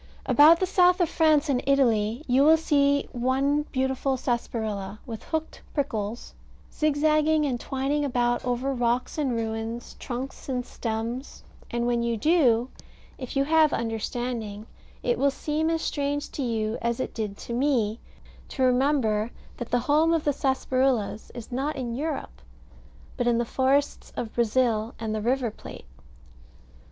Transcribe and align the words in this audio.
About 0.25 0.59
the 0.59 0.65
south 0.65 0.99
of 0.99 1.09
France 1.09 1.47
and 1.47 1.61
Italy 1.67 2.23
you 2.25 2.43
will 2.43 2.57
see 2.57 3.07
one 3.11 3.65
beautiful 3.71 4.17
sarsaparilla, 4.17 4.99
with 5.05 5.21
hooked 5.25 5.61
prickles, 5.75 6.33
zigzagging 6.73 7.45
and 7.45 7.59
twining 7.59 8.03
about 8.03 8.43
over 8.43 8.73
rocks 8.73 9.19
and 9.19 9.35
ruins, 9.35 9.93
trunks 9.99 10.49
and 10.49 10.65
stems: 10.65 11.43
and 11.69 11.85
when 11.85 12.01
you 12.01 12.17
do, 12.17 12.71
if 13.19 13.35
you 13.35 13.43
have 13.43 13.73
understanding, 13.73 14.65
it 15.03 15.19
will 15.19 15.29
seem 15.29 15.69
as 15.69 15.83
strange 15.83 16.31
to 16.31 16.41
you 16.41 16.79
as 16.81 16.99
it 16.99 17.13
did 17.13 17.37
to 17.37 17.53
me 17.53 17.99
to 18.49 18.63
remember 18.63 19.29
that 19.57 19.69
the 19.69 19.81
home 19.85 20.13
of 20.15 20.23
the 20.23 20.31
sarsaparillas 20.33 21.29
is 21.35 21.51
not 21.51 21.75
in 21.75 21.93
Europe, 21.93 22.41
but 23.17 23.27
in 23.27 23.37
the 23.37 23.45
forests 23.45 24.11
of 24.17 24.33
Brazil, 24.33 24.95
and 24.99 25.13
the 25.13 25.21
River 25.21 25.51
Plate. 25.51 25.85